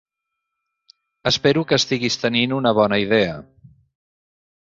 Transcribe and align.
Espero 1.31 1.65
que 1.71 1.77
estiguis 1.81 2.17
tenint 2.23 2.57
una 2.59 2.73
bona 2.79 3.01
idea. 3.05 3.39